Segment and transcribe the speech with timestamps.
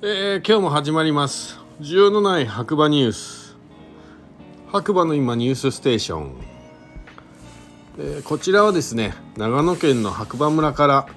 [0.00, 1.58] えー、今日も始まります。
[1.80, 3.56] 需要のない白馬ニュース。
[4.70, 6.36] 白馬の今ニュースステーション、
[7.98, 11.08] えー、こちらはですね長野県の白馬村から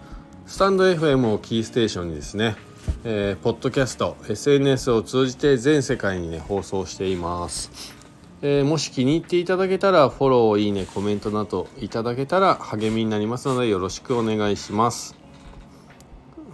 [0.48, 2.56] スタンド FM をキーステーションにですね、
[3.04, 7.94] えー、ポッドキャスト SNS を通じて全世界にね放送しています。
[8.42, 15.16] えー、もし気に入っていただけたらフォローいいねコメントなどいただけたら励みになりますのでよろしくお願いします。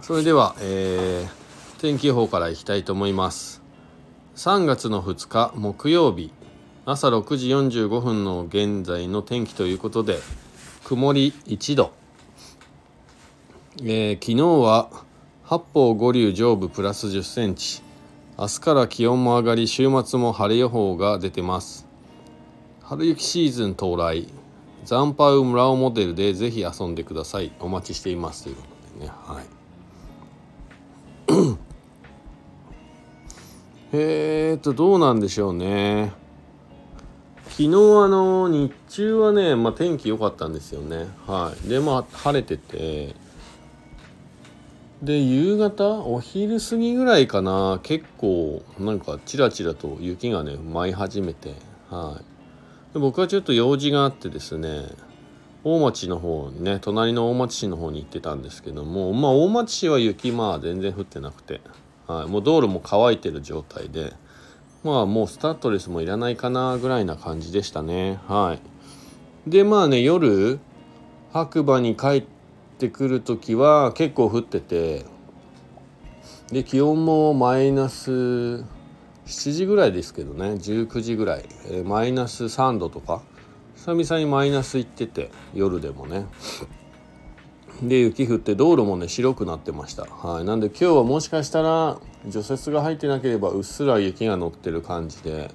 [0.02, 1.47] それでは、えー
[1.78, 3.62] 天気予報からいきたいと思います。
[4.34, 6.32] 3月の2日木曜日。
[6.84, 10.18] 朝6時45分の現在の天気ということで
[10.84, 11.92] 曇り1度、
[13.82, 14.88] えー、昨日は
[15.44, 17.82] 八方五流上部プラス1 0センチ。
[18.36, 21.86] 明日から気温も上がり週末も晴れ予報が出てます。
[22.82, 24.26] 春雪シーズン到来。
[24.84, 27.52] ザンパウ村尾モデルでぜひ遊んでください。
[27.60, 28.44] お待ちしています。
[28.44, 29.12] ということでね。
[29.26, 29.57] はい。
[33.92, 36.12] えーと、どうなんでしょうね。
[37.44, 37.70] 昨日あ
[38.08, 41.06] の、日中はね、まあ、天気良かったんですよね。
[41.26, 41.68] はい。
[41.68, 43.14] で、まあ、晴れてて、
[45.02, 51.54] で、夕方お昼過ぎぐらいかな、結構、なんか、ちらちらと雪がね、舞い始めて、
[51.88, 52.94] はい。
[52.94, 54.84] で僕はちょっと用事があってですね、
[55.64, 61.62] 大町の方にね、隣の大町市の方に行ってたんですけども、まあ、大町市は雪、まあ、全然降ってなくて、
[62.08, 64.14] はい、もう道路も乾いてる状態で。
[64.82, 68.18] まあもうスタッドレスもいらないかなぐらいな感じでしたね。
[68.26, 68.56] は
[69.46, 69.50] い。
[69.50, 70.58] でまあね夜
[71.32, 72.24] 白馬に帰っ
[72.78, 75.04] てくる時は結構降ってて。
[76.50, 78.64] で気温もマイナス7
[79.52, 80.52] 時ぐらいですけどね。
[80.52, 83.20] 19時ぐらい、えー、マイナス3度とか。
[83.76, 86.26] 久々にマイナスいってて夜でもね。
[87.82, 90.04] で雪降って道路もね白くなってました。
[90.04, 90.44] はい。
[90.44, 95.50] なんで今日はもしかしたら除雪が入ってなければうっすら雪が乗ってる感じで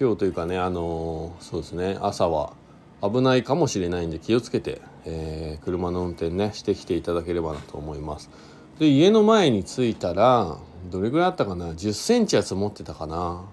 [0.00, 2.54] 今日というかねあのー、そうですね朝は
[3.02, 8.30] 危ないかもしれないんで気をつけて、えー、車の運転ねしてきていただければなと思います。
[8.78, 10.56] で家の前に着いたら
[10.90, 13.44] どれぐらいあったかな？1 0センチは積もってたかな？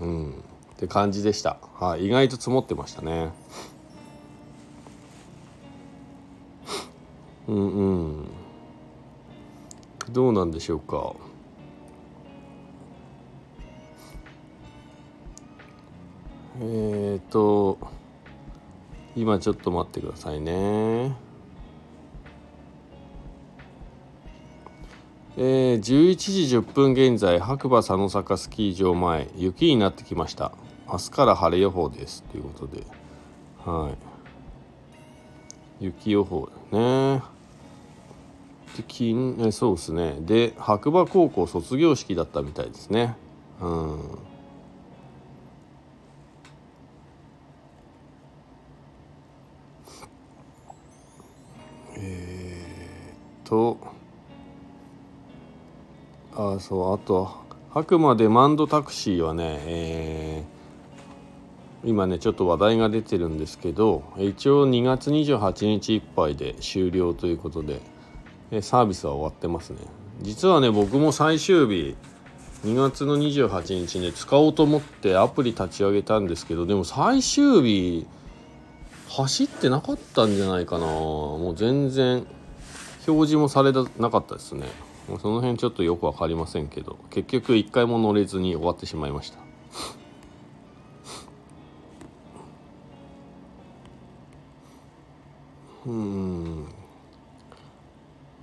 [0.00, 0.30] うん。
[0.30, 1.56] って感じでした。
[1.80, 3.30] はい、意外と積もってましたね。
[7.48, 7.92] うんう
[8.22, 8.28] ん。
[10.10, 11.14] どうなんでしょうか。
[16.60, 17.78] えっ、ー、と
[19.14, 21.14] 今ちょっと待ってくださいね。
[25.38, 30.52] えー、11時10分現在白馬佐野坂スキー場前雪になってきました。
[30.88, 32.22] 明日から晴れ予報です。
[32.24, 32.84] ということで。
[33.64, 33.90] は
[35.80, 35.84] い。
[35.84, 37.35] 雪予報ね。
[38.76, 40.16] で金えそうですね。
[40.20, 43.16] で白馬高校卒業式だったみたいですね。
[43.60, 44.00] うん。
[51.98, 53.78] えー、っと
[56.34, 57.30] あそうあと
[57.70, 67.95] 白馬でマンドタクシーはね、えー、今ねちょっと話題が出てるんですけど一応2月28日いっぱいで終了ということで。
[68.62, 69.78] サービスは終わってますね。
[70.22, 71.96] 実はね僕も最終日
[72.64, 78.06] 2月の28日ね使おうと思ってアプリ立ち上げたんですけどでも最終日
[79.08, 80.86] 走ってなかったんじゃないかな。
[80.86, 82.26] もう全然
[83.06, 84.66] 表示もされなかったですね。
[85.08, 89.38] もうその辺ちょっとよく分かりませんけど結局1回も乗れずに終わってしまいました。
[95.86, 96.35] うん。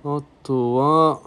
[0.06, 1.20] あとは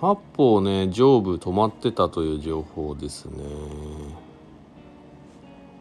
[0.00, 3.42] 八方ね上部止まってたという情報ですね。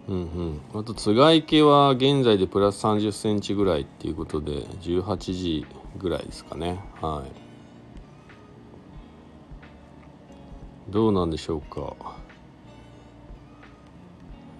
[0.08, 0.62] うんうん。
[0.74, 5.68] あと津賀池は現在でプラス3 0センチぐらいっていうことで18時
[6.00, 6.80] ぐらいですかね。
[7.00, 7.24] は
[10.90, 10.92] い。
[10.92, 11.96] どうなんでしょうか。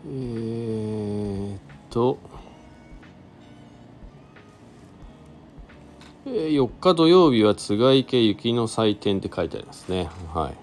[0.06, 1.60] えー、っ
[1.90, 2.20] と
[6.30, 10.10] 4日土曜日は津賀池雪の祭典って書いてありますね。
[10.34, 10.54] はい。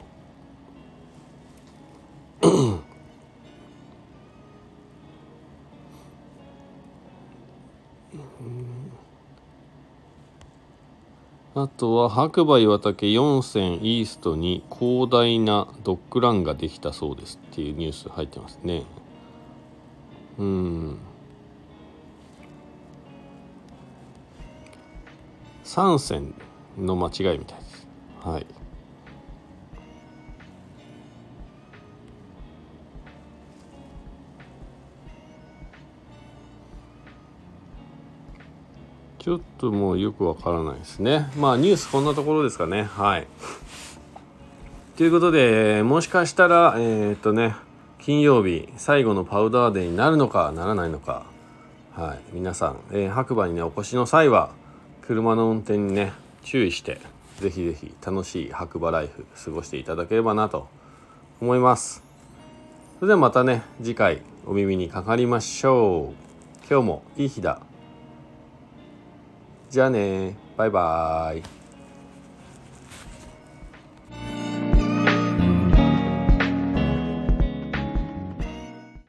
[11.55, 18.85] あとは白馬岩岳4線イーストに広大なドッグランができたそうですっていうニュース入ってますね。
[20.39, 20.99] うん。
[25.67, 26.33] 3線
[26.79, 27.89] の間違いみたいです。
[28.23, 28.47] はい。
[39.19, 41.29] ちょっともうよくわからないですね。
[41.37, 42.85] まあニュースこんなところですかね。
[42.85, 43.27] はい。
[44.97, 47.57] ということでもしかしたらえー、っとね
[47.99, 51.27] 金曜日最後のパウダーデーになるのかならないのか。
[51.97, 52.19] はい。
[52.35, 54.51] 皆さん、えー、白馬にねお越しの際は
[55.06, 56.12] 車の運転にね
[56.43, 57.00] 注意して
[57.38, 60.69] ぜひぜひ楽しい白馬ライフ過ごしていただければなと
[61.41, 62.03] 思います。
[62.99, 66.67] それではまたね次回お耳にかかりましょう。
[66.69, 67.61] 今日もいい日だ。
[69.70, 71.66] じゃあねバイバーイ。